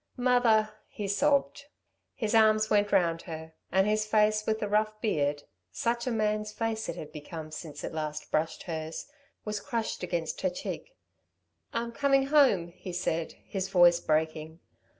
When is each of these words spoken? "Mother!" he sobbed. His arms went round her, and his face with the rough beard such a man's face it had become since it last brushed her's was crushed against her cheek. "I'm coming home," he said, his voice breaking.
"Mother!" 0.17 0.73
he 0.89 1.07
sobbed. 1.07 1.65
His 2.15 2.33
arms 2.33 2.71
went 2.71 2.91
round 2.91 3.21
her, 3.29 3.53
and 3.71 3.85
his 3.85 4.03
face 4.03 4.47
with 4.47 4.59
the 4.59 4.67
rough 4.67 4.99
beard 4.99 5.43
such 5.71 6.07
a 6.07 6.11
man's 6.11 6.51
face 6.51 6.89
it 6.89 6.95
had 6.95 7.11
become 7.11 7.51
since 7.51 7.83
it 7.83 7.93
last 7.93 8.31
brushed 8.31 8.63
her's 8.63 9.05
was 9.45 9.59
crushed 9.59 10.01
against 10.01 10.41
her 10.41 10.49
cheek. 10.49 10.95
"I'm 11.71 11.91
coming 11.91 12.25
home," 12.33 12.69
he 12.69 12.93
said, 12.93 13.33
his 13.45 13.69
voice 13.69 13.99
breaking. 13.99 14.59